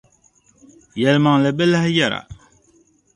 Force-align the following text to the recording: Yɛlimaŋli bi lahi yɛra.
Yɛlimaŋli 1.01 1.49
bi 1.57 1.65
lahi 1.71 1.89
yɛra. 1.97 2.19